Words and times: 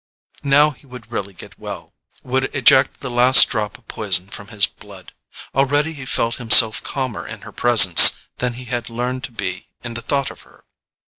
Now 0.41 0.71
he 0.71 0.87
would 0.87 1.11
really 1.11 1.35
get 1.35 1.59
well—would 1.59 2.55
eject 2.55 3.01
the 3.01 3.11
last 3.11 3.47
drop 3.51 3.77
of 3.77 3.87
poison 3.87 4.25
from 4.25 4.47
his 4.47 4.65
blood. 4.65 5.13
Already 5.53 5.93
he 5.93 6.07
felt 6.07 6.37
himself 6.37 6.81
calmer 6.81 7.27
in 7.27 7.41
her 7.41 7.51
presence 7.51 8.13
than 8.39 8.53
he 8.53 8.65
had 8.65 8.89
learned 8.89 9.23
to 9.25 9.31
be 9.31 9.67
in 9.83 9.93
the 9.93 10.01
thought 10.01 10.31
of 10.31 10.41
her. 10.41 10.65